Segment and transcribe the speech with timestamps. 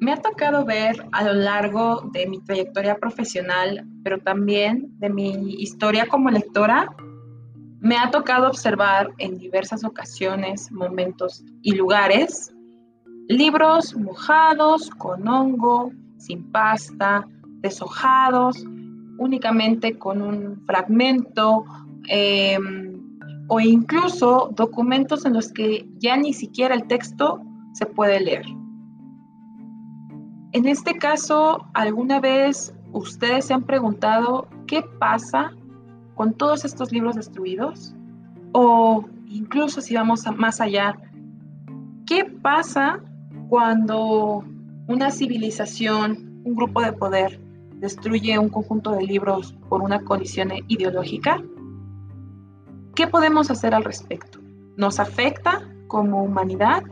[0.00, 5.54] Me ha tocado ver a lo largo de mi trayectoria profesional, pero también de mi
[5.54, 6.94] historia como lectora,
[7.80, 12.54] me ha tocado observar en diversas ocasiones, momentos y lugares
[13.28, 17.26] libros mojados, con hongo, sin pasta,
[17.60, 18.62] deshojados,
[19.18, 21.64] únicamente con un fragmento
[22.08, 22.83] em,
[23.48, 27.42] o incluso documentos en los que ya ni siquiera el texto
[27.72, 28.46] se puede leer.
[30.52, 35.52] En este caso, ¿alguna vez ustedes se han preguntado qué pasa
[36.14, 37.94] con todos estos libros destruidos?
[38.52, 40.96] O incluso si vamos más allá,
[42.06, 43.00] ¿qué pasa
[43.48, 44.44] cuando
[44.86, 47.40] una civilización, un grupo de poder,
[47.78, 51.42] destruye un conjunto de libros por una colisión ideológica?
[52.94, 54.38] ¿Qué podemos hacer al respecto?
[54.76, 56.84] ¿Nos afecta como humanidad?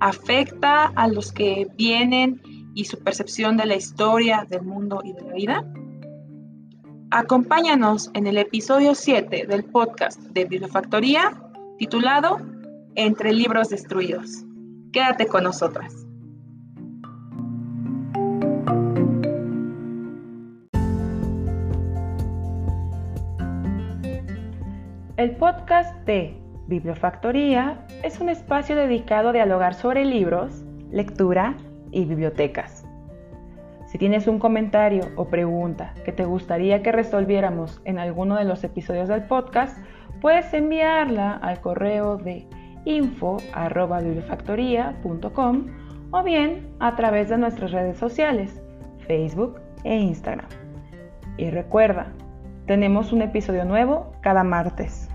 [0.00, 2.42] ¿Afecta a los que vienen
[2.74, 5.72] y su percepción de la historia, del mundo y de la vida?
[7.10, 11.32] Acompáñanos en el episodio 7 del podcast de Bibliofactoría
[11.78, 12.38] titulado
[12.94, 14.44] Entre libros destruidos.
[14.92, 16.05] Quédate con nosotras.
[25.26, 26.38] El podcast de
[26.68, 31.56] Bibliofactoría es un espacio dedicado a dialogar sobre libros, lectura
[31.90, 32.86] y bibliotecas.
[33.88, 38.62] Si tienes un comentario o pregunta que te gustaría que resolviéramos en alguno de los
[38.62, 39.76] episodios del podcast,
[40.20, 42.46] puedes enviarla al correo de
[42.84, 45.66] info.bibliofactoría.com
[46.12, 48.62] o bien a través de nuestras redes sociales,
[49.08, 50.46] Facebook e Instagram.
[51.36, 52.12] Y recuerda,
[52.66, 55.10] tenemos un episodio nuevo cada martes.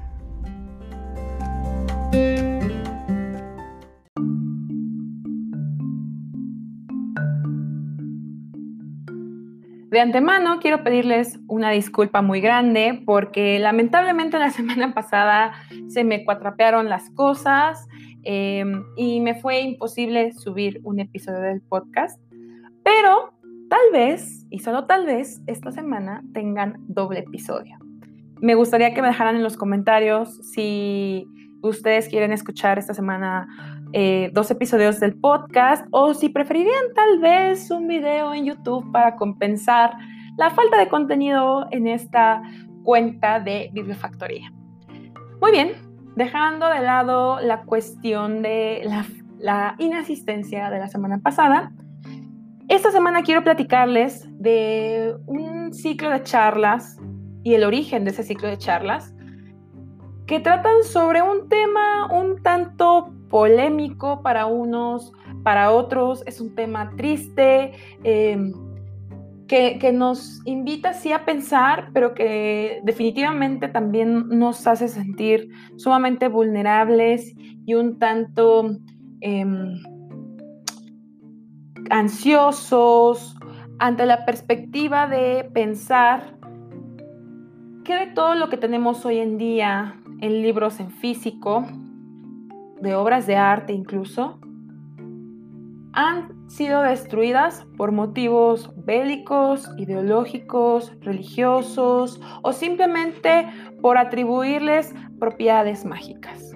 [9.91, 15.51] De antemano quiero pedirles una disculpa muy grande porque lamentablemente la semana pasada
[15.89, 17.89] se me cuatrapearon las cosas
[18.23, 22.21] em, y me fue imposible subir un episodio del podcast.
[22.85, 23.33] Pero
[23.69, 27.77] tal vez, y solo tal vez, esta semana tengan doble episodio.
[28.39, 31.27] Me gustaría que me dejaran en los comentarios si
[31.61, 33.47] ustedes quieren escuchar esta semana
[33.93, 39.15] eh, dos episodios del podcast o si preferirían tal vez un video en YouTube para
[39.15, 39.91] compensar
[40.37, 42.41] la falta de contenido en esta
[42.83, 44.51] cuenta de Bibliofactoría.
[45.41, 45.73] Muy bien,
[46.15, 49.05] dejando de lado la cuestión de la,
[49.39, 51.71] la inasistencia de la semana pasada,
[52.69, 56.97] esta semana quiero platicarles de un ciclo de charlas
[57.43, 59.13] y el origen de ese ciclo de charlas
[60.31, 65.11] que tratan sobre un tema un tanto polémico para unos,
[65.43, 67.73] para otros es un tema triste,
[68.05, 68.53] em,
[69.45, 77.33] que, nos invita sí a pensar, pero que definitivamente también nos hace sentir sumamente vulnerables
[77.65, 78.77] y un tanto
[79.19, 79.83] em,
[81.89, 83.35] ansiosos
[83.79, 86.37] ante la perspectiva de pensar
[87.83, 91.65] que de todo lo que tenemos hoy en día en libros en físico,
[92.79, 94.39] de obras de arte incluso,
[95.93, 103.47] han sido destruidas por motivos bélicos, ideológicos, religiosos o simplemente
[103.81, 106.51] por atribuirles propiedades mágicas.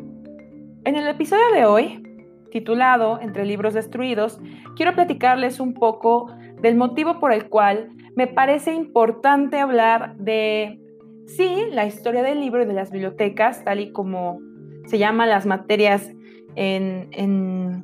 [0.85, 2.03] En el episodio de hoy,
[2.51, 4.39] titulado Entre libros destruidos,
[4.75, 6.27] quiero platicarles un poco
[6.61, 10.79] del motivo por el cual me parece importante hablar de,
[11.27, 14.39] sí, la historia del libro y de las bibliotecas, tal y como
[14.87, 16.11] se llaman las materias
[16.55, 17.83] en,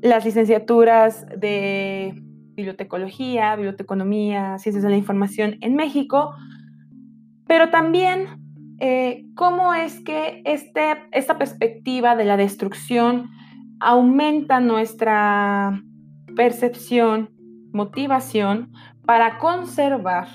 [0.00, 2.14] las licenciaturas de
[2.54, 6.34] bibliotecología, biblioteconomía, ciencias de la información en México,
[7.46, 13.30] pero también eh, cómo es que este, esta perspectiva de la destrucción
[13.80, 15.82] aumenta nuestra
[16.36, 17.30] percepción,
[17.72, 18.72] motivación
[19.04, 20.28] para conservar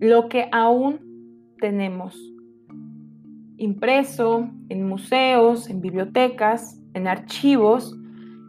[0.00, 0.98] lo que aún
[1.58, 2.18] tenemos
[3.58, 7.94] impreso en museos, en bibliotecas, en archivos,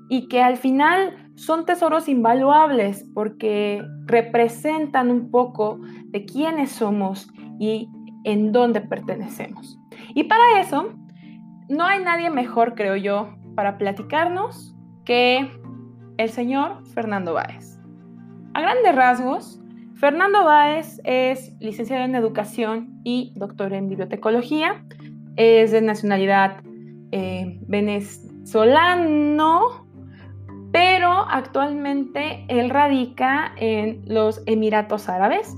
[0.10, 7.90] y que al final son tesoros invaluables porque representan un poco de quiénes somos y
[8.24, 9.80] en dónde pertenecemos.
[10.14, 10.94] Y para eso,
[11.70, 14.76] no hay nadie mejor, creo yo, para platicarnos
[15.06, 15.50] que
[16.18, 17.80] el señor Fernando Báez.
[18.54, 19.61] A grandes rasgos,
[20.02, 24.84] Fernando Báez es licenciado en educación y doctor en bibliotecología
[25.36, 26.64] es de nacionalidad
[27.12, 29.62] eh, venezolano,
[30.72, 35.56] pero actualmente él radica en los Emiratos Árabes.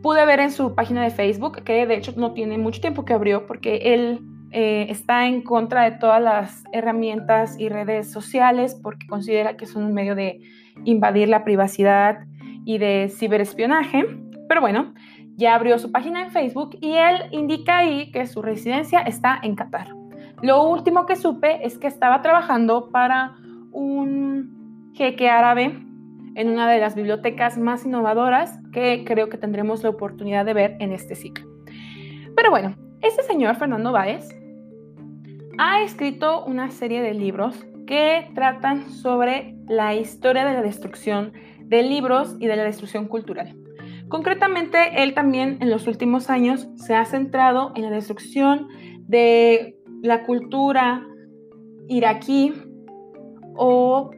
[0.00, 3.12] Pude ver en su página de Facebook, que de hecho no tiene mucho tiempo que
[3.12, 9.06] abrió, porque él eh, está en contra de todas las herramientas y redes sociales porque
[9.06, 10.40] considera que son un medio de
[10.86, 12.20] invadir la privacidad
[12.66, 14.04] y de ciberespionaje.
[14.48, 14.92] Pero bueno,
[15.36, 19.54] ya abrió su página en Facebook y él indica ahí que su residencia está en
[19.54, 19.94] Qatar.
[20.42, 23.36] Lo último que supe es que estaba trabajando para
[23.72, 25.82] un jeque árabe
[26.34, 30.76] en una de las bibliotecas más innovadoras que creo que tendremos la oportunidad de ver
[30.80, 31.46] en este ciclo.
[32.34, 34.28] Pero bueno, este señor Fernando Báez
[35.58, 41.32] ha escrito una serie de libros que tratan sobre la historia de la destrucción
[41.68, 43.56] de libros y de la destrucción cultural.
[44.08, 48.68] Concretamente, él también en los últimos años se ha centrado en la destrucción
[49.08, 51.06] de la cultura
[51.88, 52.52] iraquí
[53.56, 54.10] o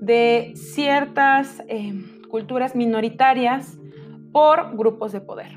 [0.00, 1.94] de ciertas eh,
[2.28, 3.78] culturas minoritarias
[4.32, 5.52] por grupos de poder.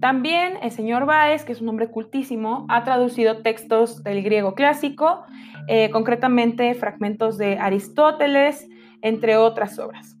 [0.00, 5.24] También el señor Baez, que es un hombre cultísimo, ha traducido textos del griego clásico,
[5.66, 8.68] eh, concretamente fragmentos de Aristóteles,
[9.02, 10.17] entre otras obras.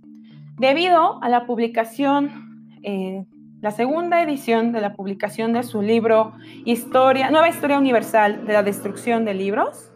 [0.58, 3.24] Debido a la publicación, eh,
[3.60, 6.32] la segunda edición de la publicación de su libro
[6.64, 9.92] Historia, Nueva Historia Universal de la Destrucción de Libros,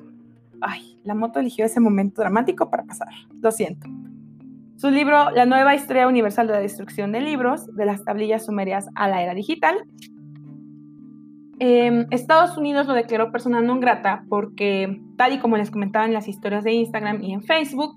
[0.60, 3.08] ay, la moto eligió ese momento dramático para pasar,
[3.40, 3.88] lo siento.
[4.76, 8.88] Su libro La nueva historia universal de la destrucción de libros, de las tablillas sumerias
[8.94, 9.76] a la era digital.
[11.58, 16.12] Em, Estados Unidos lo declaró persona non grata porque, tal y como les comentaba en
[16.12, 17.94] las historias de Instagram y en Facebook,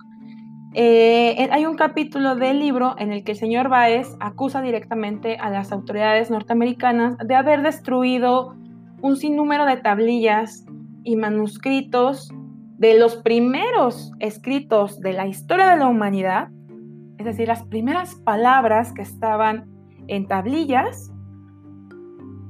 [0.76, 5.50] eh, hay un capítulo del libro en el que el señor Baez acusa directamente a
[5.50, 8.56] las autoridades norteamericanas de haber destruido
[9.02, 10.66] un sinnúmero de tablillas
[11.04, 12.30] y manuscritos
[12.78, 16.50] de los primeros escritos de la historia de la humanidad
[17.18, 19.66] es decir, las primeras palabras que estaban
[20.08, 21.12] en tablillas,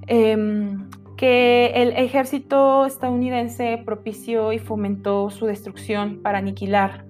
[0.07, 7.05] em, que el ejército estadounidense propició y fomentó su destrucción para aniquilar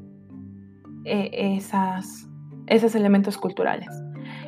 [1.05, 2.27] eh, esas,
[2.67, 3.89] esos elementos culturales.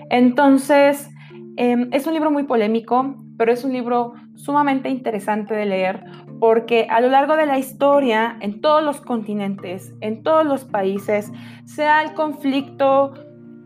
[0.10, 1.10] Entonces,
[1.58, 6.04] em, es un libro muy polémico, pero es un libro sumamente interesante de leer
[6.40, 11.32] porque a lo largo de la historia, en todos los continentes, en todos los países,
[11.66, 13.14] sea el conflicto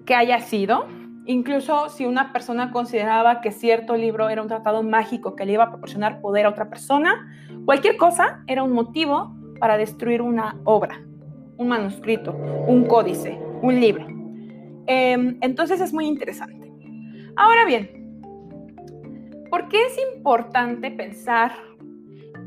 [0.05, 0.87] que haya sido,
[1.25, 5.65] incluso si una persona consideraba que cierto libro era un tratado mágico que le iba
[5.65, 7.29] a proporcionar poder a otra persona,
[7.65, 11.03] cualquier cosa era un motivo para destruir una obra,
[11.61, 12.33] un manuscrito,
[12.67, 14.05] un códice, un libro.
[14.87, 16.71] Em, entonces es muy interesante.
[17.35, 17.89] Ahora bien,
[19.49, 21.51] ¿por qué es importante pensar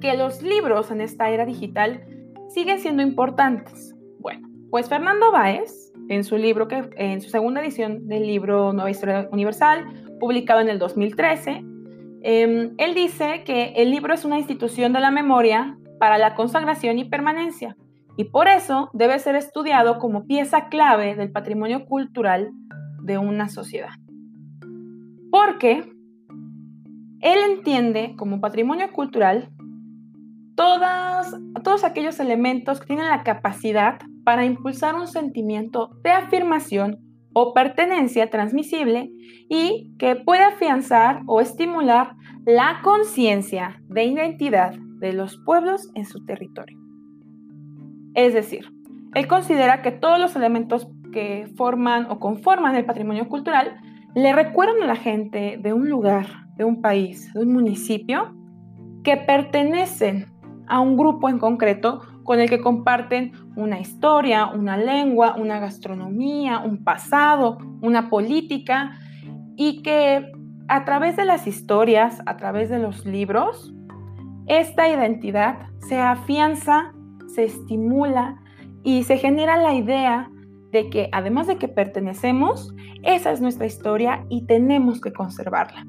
[0.00, 2.04] que los libros en esta era digital
[2.48, 3.94] siguen siendo importantes.
[4.18, 8.90] Bueno, pues Fernando Báez, en su libro, que, en su segunda edición del libro Nueva
[8.90, 9.86] Historia Universal,
[10.20, 11.64] publicado en el 2013,
[12.22, 16.98] em, él dice que el libro es una institución de la memoria para la consagración
[16.98, 17.76] y permanencia,
[18.16, 22.50] y por eso debe ser estudiado como pieza clave del patrimonio cultural
[23.02, 23.94] de una sociedad.
[25.30, 25.90] Porque
[27.20, 29.50] él entiende como patrimonio cultural
[30.54, 36.98] todos aquellos elementos que tienen la capacidad para impulsar un sentimiento de afirmación
[37.34, 39.10] o pertenencia transmisible
[39.48, 42.14] y que puede afianzar o estimular
[42.46, 46.83] la conciencia de identidad de los pueblos en su territorio.
[48.14, 48.70] Es decir,
[49.14, 53.76] él considera que todos los elementos que forman o conforman el patrimonio cultural
[54.14, 58.34] le recuerdan a la gente de un lugar, de un país, de un municipio,
[59.02, 60.26] que pertenecen
[60.66, 66.60] a un grupo en concreto con el que comparten una historia, una lengua, una gastronomía,
[66.60, 68.98] un pasado, una política
[69.56, 70.32] y que
[70.68, 73.74] a través de las historias, a través de los libros,
[74.46, 76.93] esta identidad se afianza,
[77.34, 78.40] se estimula
[78.82, 80.30] y se genera la idea
[80.70, 85.86] de que además de que pertenecemos, esa es nuestra historia y tenemos que conservarla.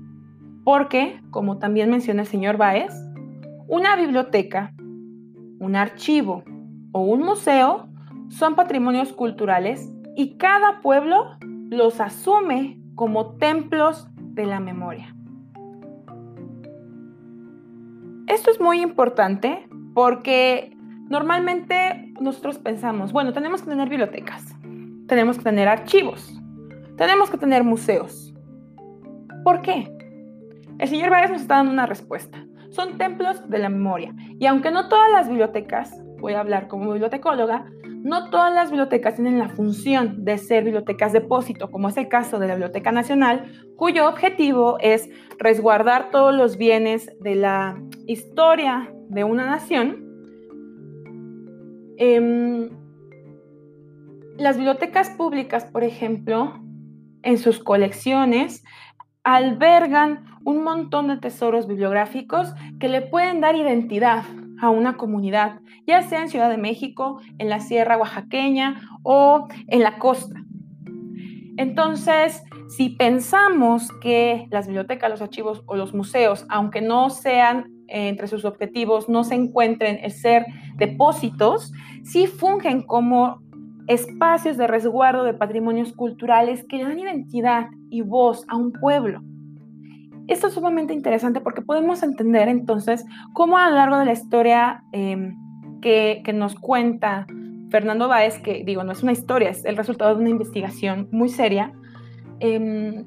[0.64, 2.94] Porque, como también menciona el señor Baez,
[3.68, 4.74] una biblioteca,
[5.60, 6.44] un archivo
[6.92, 7.88] o un museo
[8.30, 11.38] son patrimonios culturales y cada pueblo
[11.70, 15.16] los asume como templos de la memoria.
[18.28, 20.75] Esto es muy importante porque
[21.10, 24.44] normalmente nosotros pensamos, bueno, tenemos que tener bibliotecas,
[25.08, 26.42] tenemos que tener archivos,
[26.98, 28.34] tenemos que tener museos.
[29.44, 29.92] ¿Por qué?
[30.80, 32.46] El señor Vargas nos está dando una respuesta.
[32.70, 34.14] son templos de la memoria.
[34.38, 37.66] Y aunque no todas las bibliotecas, voy a hablar como bibliotecóloga,
[38.06, 42.38] no todas las bibliotecas tienen la función de ser bibliotecas depósito, como es el caso
[42.38, 45.10] de la Biblioteca Nacional, cuyo objetivo es
[45.40, 50.05] resguardar todos los bienes de la historia de una nación.
[51.98, 52.70] Em,
[54.38, 56.60] las bibliotecas públicas, por ejemplo,
[57.24, 58.64] en sus colecciones,
[59.24, 64.24] albergan un montón de tesoros bibliográficos que le pueden dar identidad
[64.62, 69.82] a una comunidad, ya sea en Ciudad de México, en la Sierra Oaxaqueña o en
[69.82, 70.36] la costa.
[71.58, 78.28] Entonces, si pensamos que las bibliotecas, los archivos o los museos, aunque no sean entre
[78.28, 80.46] sus objetivos, no se encuentren en ser
[80.78, 81.72] depósitos,
[82.04, 83.40] sí fungen como
[83.88, 89.22] espacios de resguardo de patrimonios culturales que dan identidad y voz a un pueblo.
[90.28, 94.84] Esto es sumamente interesante porque podemos entender entonces cómo a lo largo de la historia
[94.92, 95.36] em,
[95.82, 97.28] que, nos cuenta
[97.70, 101.30] Fernando Báez, que digo, no es una historia, es el resultado de una investigación muy
[101.30, 101.74] seria,
[102.40, 103.06] em,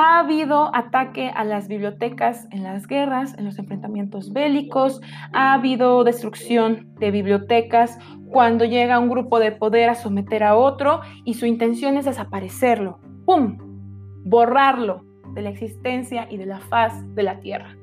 [0.00, 5.00] ha habido ataque a las bibliotecas en las guerras, en los enfrentamientos bélicos,
[5.32, 7.98] ha habido destrucción de bibliotecas
[8.30, 13.00] cuando llega un grupo de poder a someter a otro y su intención es desaparecerlo.
[13.26, 13.58] ¡Pum!
[14.24, 17.76] borrarlo de la existencia y de la faz de la tierra.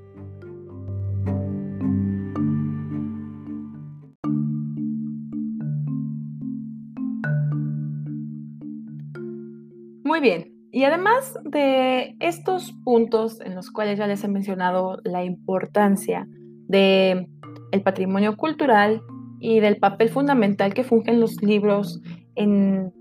[10.06, 15.24] Muy bien, y además de estos puntos en los cuales ya les he mencionado la
[15.24, 16.28] importancia
[16.68, 17.30] del
[17.72, 19.02] el patrimonio cultural
[19.40, 22.02] y del papel fundamental que fungen los libros
[22.36, 22.92] en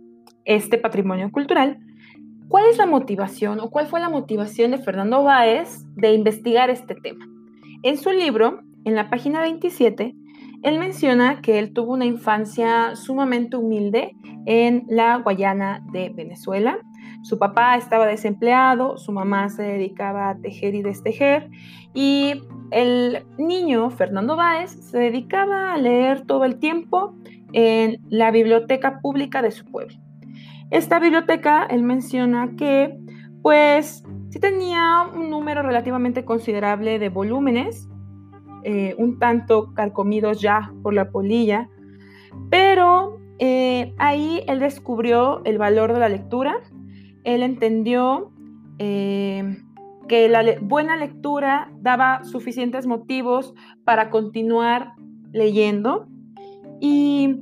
[0.45, 1.81] este patrimonio cultural,
[2.49, 6.95] ¿Cuál es la motivación o cuál fue la motivación de Fernando Báez de investigar este
[6.95, 7.26] tema?
[7.83, 10.14] En su libro, en la página 27,
[10.62, 14.14] él menciona que él tuvo una infancia sumamente humilde
[14.47, 16.78] en la Guayana de Venezuela.
[17.25, 21.49] Su papá estaba desempleado, su mamá se dedicaba a tejer y destejer
[21.95, 27.14] y el niño, Fernando Báez, se dedicaba a leer todo el tiempo
[27.54, 29.97] en la biblioteca pública de su pueblo.
[30.71, 32.95] Esta biblioteca, él menciona que,
[33.40, 37.88] pues, sí tenía un número relativamente considerable de volúmenes,
[38.64, 41.71] eh, un tanto carcomidos ya por la polilla,
[42.50, 46.61] pero eh, ahí él descubrió el valor de la lectura,
[47.25, 48.31] él entendió
[48.78, 49.59] eh,
[50.09, 53.54] que la buena lectura daba suficientes motivos
[53.85, 54.95] para continuar
[55.33, 56.07] leyendo
[56.81, 57.40] y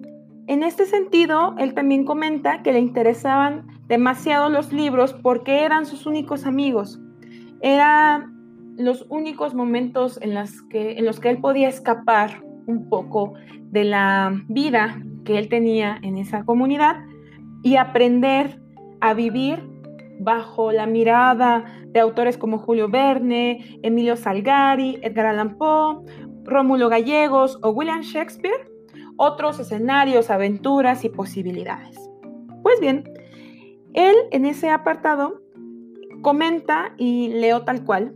[0.48, 6.04] en este sentido, él también comenta que le interesaban demasiado los libros porque eran sus
[6.06, 7.00] únicos amigos.
[7.60, 10.34] Eran los únicos momentos en,
[10.68, 13.34] que, en los que él podía escapar un poco
[13.70, 16.96] de la vida que él tenía en esa comunidad
[17.62, 18.60] y aprender
[19.00, 19.62] a vivir
[20.20, 26.04] bajo la mirada de autores como Julio Verne, Emilio Salgari, Edgar Allan Poe,
[26.44, 28.72] Rómulo Gallegos o William Shakespeare
[29.16, 31.96] otros escenarios, aventuras y posibilidades.
[32.62, 33.04] Pues bien,
[33.94, 35.40] él en ese apartado
[36.22, 38.14] comenta y leo tal cual,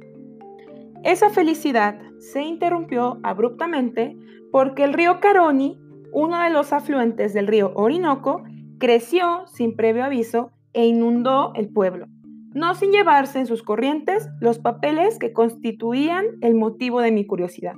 [1.05, 4.17] esa felicidad se interrumpió abruptamente
[4.51, 5.79] porque el río Caroni,
[6.13, 8.43] uno de los afluentes del río Orinoco,
[8.79, 12.07] creció sin previo aviso e inundó el pueblo,
[12.53, 17.75] no sin llevarse en sus corrientes los papeles que constituían el motivo de mi curiosidad.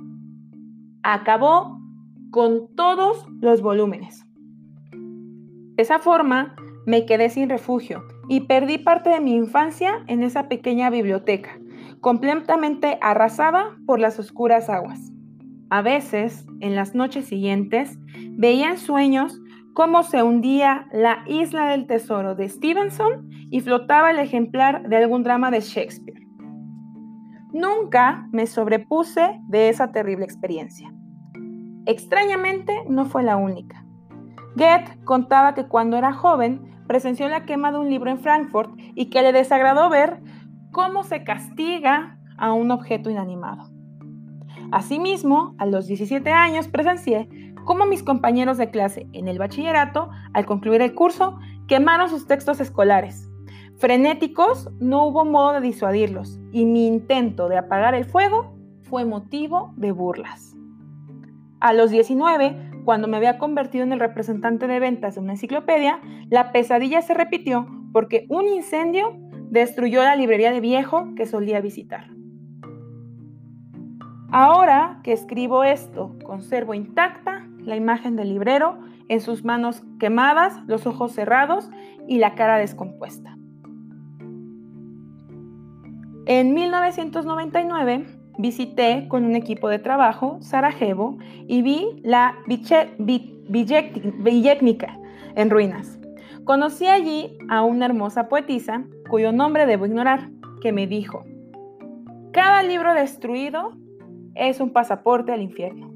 [1.01, 1.79] Acabó
[2.29, 4.25] con todos los volúmenes.
[4.91, 10.49] De esa forma, me quedé sin refugio y perdí parte de mi infancia en esa
[10.49, 11.57] pequeña biblioteca,
[12.01, 14.99] completamente arrasada por las oscuras aguas.
[15.69, 17.97] A veces, en las noches siguientes,
[18.31, 19.39] veía en sueños
[19.73, 25.23] cómo se hundía la isla del tesoro de Stevenson y flotaba el ejemplar de algún
[25.23, 26.27] drama de Shakespeare.
[27.51, 30.93] Nunca me sobrepuse de esa terrible experiencia.
[31.85, 33.83] Extrañamente, no fue la única.
[34.55, 39.09] Goethe contaba que cuando era joven presenció la quema de un libro en Frankfurt y
[39.09, 40.21] que le desagradó ver
[40.71, 43.69] cómo se castiga a un objeto inanimado.
[44.71, 50.45] Asimismo, a los 17 años presencié cómo mis compañeros de clase en el bachillerato, al
[50.45, 53.29] concluir el curso, quemaron sus textos escolares.
[53.77, 59.73] Frenéticos, no hubo modo de disuadirlos y mi intento de apagar el fuego fue motivo
[59.77, 60.55] de burlas.
[61.61, 65.99] A los 19, cuando me había convertido en el representante de ventas de una enciclopedia,
[66.29, 69.15] la pesadilla se repitió porque un incendio
[69.49, 72.07] destruyó la librería de viejo que solía visitar.
[74.31, 80.85] Ahora que escribo esto, conservo intacta la imagen del librero en sus manos quemadas, los
[80.85, 81.69] ojos cerrados
[82.07, 83.37] y la cara descompuesta.
[86.25, 88.05] En 1999
[88.37, 92.35] visité con un equipo de trabajo Sarajevo y vi la
[93.47, 94.99] Villetnica
[95.35, 95.99] en ruinas.
[96.45, 100.29] Conocí allí a una hermosa poetisa cuyo nombre debo ignorar,
[100.61, 101.23] que me dijo,
[102.31, 103.73] cada libro destruido
[104.35, 105.88] es un pasaporte al infierno.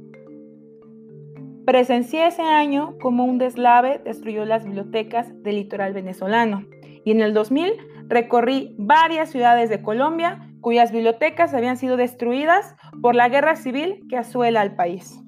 [1.65, 6.65] Presencié ese año como un deslave destruyó las bibliotecas del litoral venezolano
[7.05, 7.72] y en el 2000
[8.10, 14.17] recorrí varias ciudades de Colombia cuyas bibliotecas habían sido destruidas por la guerra civil que
[14.17, 15.22] asuela al país.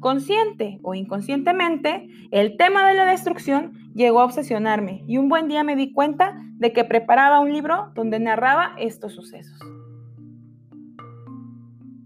[0.00, 5.62] Consciente o inconscientemente, el tema de la destrucción llegó a obsesionarme y un buen día
[5.62, 9.60] me di cuenta de que preparaba un libro donde narraba estos sucesos.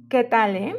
[0.09, 0.77] ¿Qué tal, eh?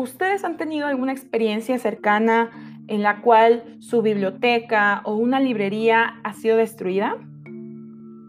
[0.00, 2.48] ¿Ustedes han tenido alguna experiencia cercana
[2.88, 7.18] en la cual su biblioteca o una librería ha sido destruida?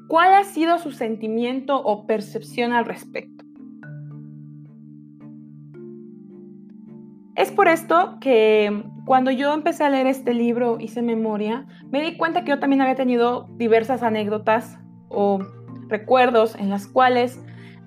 [0.10, 3.46] ¿Cuál ha sido su sentimiento o percepción al respecto?
[7.38, 12.18] Es por esto que cuando yo empecé a leer este libro, hice memoria, me di
[12.18, 15.40] cuenta que yo también había tenido diversas anécdotas o
[15.88, 17.42] recuerdos en las cuales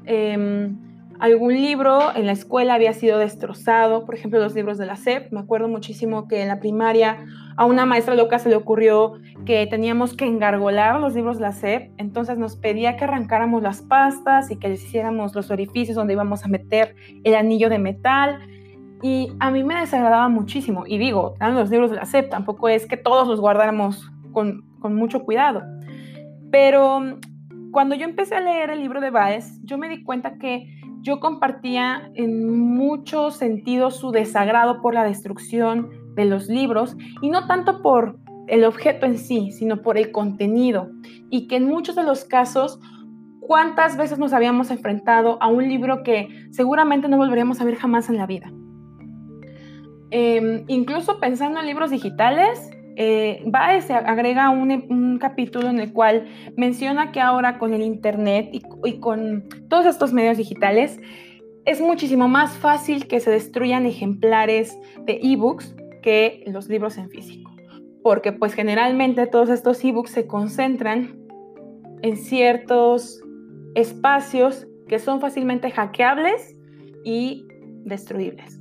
[0.06, 0.78] em,
[1.20, 5.32] algún libro en la escuela había sido destrozado, por ejemplo los libros de la SEP.
[5.32, 7.24] Me acuerdo muchísimo que en la primaria
[7.56, 9.14] a una maestra loca se le ocurrió
[9.46, 13.82] que teníamos que engargolar los libros de la SEP, entonces nos pedía que arrancáramos las
[13.82, 18.40] pastas y que les hiciéramos los orificios donde íbamos a meter el anillo de metal.
[19.02, 20.84] Y a mí me desagradaba muchísimo.
[20.86, 24.62] Y digo, eran los libros de la SEP, tampoco es que todos los guardáramos con,
[24.80, 25.62] con mucho cuidado.
[26.50, 27.18] Pero
[27.70, 30.68] cuando yo empecé a leer el libro de Baez, yo me di cuenta que
[31.04, 37.46] yo compartía en muchos sentidos su desagrado por la destrucción de los libros y no
[37.46, 40.90] tanto por el objeto en sí, sino por el contenido.
[41.28, 42.80] Y que en muchos de los casos,
[43.40, 48.08] ¿cuántas veces nos habíamos enfrentado a un libro que seguramente no volveríamos a ver jamás
[48.08, 48.50] en la vida?
[50.10, 56.26] Em, incluso pensando en libros digitales, eh, Baez agrega un, capítulo en el cual
[56.56, 61.00] menciona que ahora con el Internet y, con todos estos medios digitales
[61.64, 67.50] es muchísimo más fácil que se destruyan ejemplares de ebooks que los libros en físico.
[68.02, 71.18] Porque pues generalmente todos estos ebooks se concentran
[72.02, 73.22] en ciertos
[73.74, 76.54] espacios que son fácilmente hackeables
[77.02, 77.46] y
[77.84, 78.60] destruibles.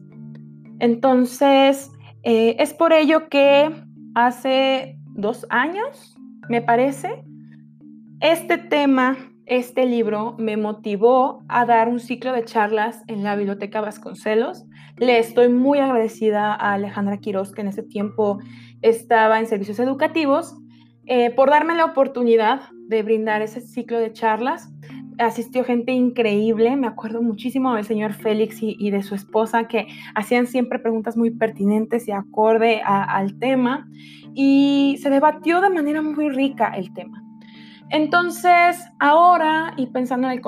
[0.79, 1.91] Entonces,
[2.23, 3.69] eh, es por ello que
[4.15, 6.15] hace dos años,
[6.49, 7.23] me parece,
[8.19, 13.81] este tema, este libro me motivó a dar un ciclo de charlas en la Biblioteca
[13.81, 14.65] Vasconcelos.
[14.97, 18.39] Le estoy muy agradecida a Alejandra Quiroz, que en ese tiempo
[18.81, 20.55] estaba en servicios educativos,
[21.05, 24.71] eh, por darme la oportunidad de brindar ese ciclo de charlas
[25.19, 30.47] asistió gente increíble, me acuerdo muchísimo del señor Félix y, de su esposa que hacían
[30.47, 33.87] siempre preguntas muy pertinentes y acorde al tema
[34.33, 37.23] y se debatió de manera muy rica el tema.
[37.89, 40.41] Entonces, ahora y pensando en el,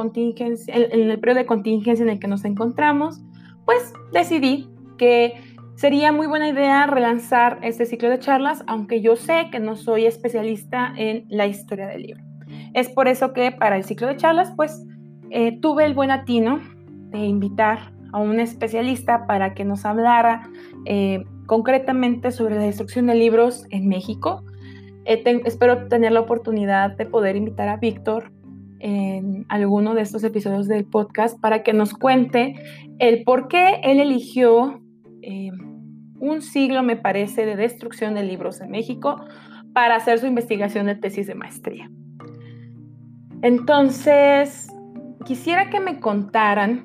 [0.67, 3.21] en el periodo de contingencia en el que nos encontramos,
[3.65, 5.33] pues decidí que
[5.75, 10.05] sería muy buena idea relanzar este ciclo de charlas, aunque yo sé que no soy
[10.05, 12.34] especialista en la historia del libro.
[12.75, 14.85] Es por eso que para el ciclo de charlas, pues
[15.31, 16.59] eh, tuve el buen atino
[17.09, 20.49] de invitar a un especialista para que nos hablara
[20.83, 24.43] eh, concretamente sobre la destrucción de libros en México.
[25.05, 28.33] Eh, espero tener la oportunidad de poder invitar a Víctor
[28.79, 32.55] en alguno de estos episodios del podcast para que nos cuente
[32.99, 34.81] el por qué él eligió
[36.19, 39.15] un siglo, me parece, de destrucción de libros en México
[39.73, 41.89] para hacer su investigación de tesis de maestría.
[43.45, 44.73] Entonces,
[45.23, 46.83] quisiera que me contaran,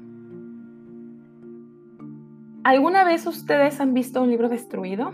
[2.65, 5.11] ¿alguna vez ustedes han visto un libro destruido?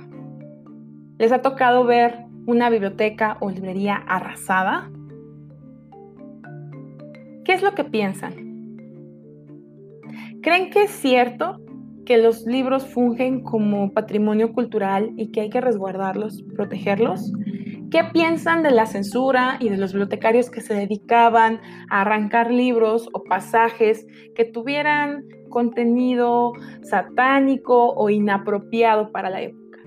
[1.18, 4.90] ¿Les ha tocado ver una biblioteca o librería arrasada?
[7.44, 8.34] ¿Qué es lo que piensan?
[10.42, 11.60] ¿Creen que es cierto
[12.04, 17.32] que los libros fungen como patrimonio cultural y que hay que resguardarlos, protegerlos?
[17.96, 23.08] ¿Qué piensan de la censura y de los bibliotecarios que se dedicaban a arrancar libros
[23.14, 29.78] o pasajes que tuvieran contenido satánico o inapropiado para la época?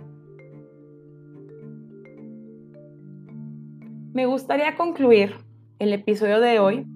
[4.11, 5.35] Me gustaría concluir
[5.77, 6.87] el episodio de hoy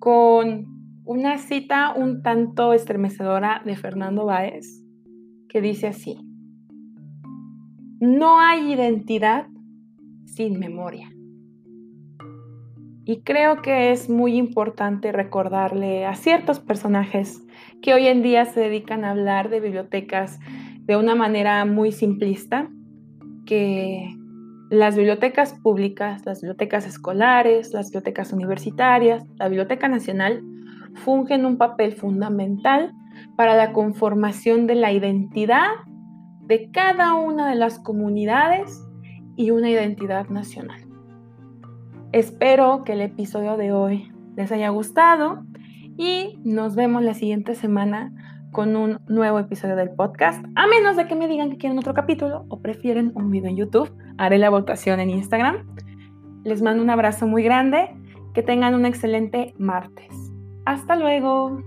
[0.00, 0.66] con
[1.04, 4.82] una cita un tanto estremecedora de Fernando Báez
[5.48, 6.18] que dice así,
[8.00, 9.46] no hay identidad
[10.24, 11.10] sin memoria.
[13.04, 17.42] Y creo que es muy importante recordarle a ciertos personajes
[17.82, 20.38] que hoy en día se dedican a hablar de bibliotecas
[20.82, 22.68] de una manera muy simplista,
[23.46, 24.14] que
[24.70, 30.44] las bibliotecas públicas, las bibliotecas escolares, las bibliotecas universitarias, la Biblioteca Nacional,
[30.94, 32.92] fungen un papel fundamental
[33.36, 35.70] para la conformación de la identidad
[36.42, 38.80] de cada una de las comunidades
[39.40, 40.82] y una identidad nacional.
[42.12, 45.44] Espero que el episodio de hoy les haya gustado
[45.96, 48.12] y nos vemos la siguiente semana
[48.52, 50.44] con un nuevo episodio del podcast.
[50.56, 53.56] A menos de que me digan que quieren otro capítulo o prefieren un video en
[53.56, 55.66] YouTube, haré la votación en Instagram.
[56.44, 57.96] Les mando un abrazo muy grande.
[58.34, 60.14] Que tengan un excelente martes.
[60.66, 61.62] Hasta luego.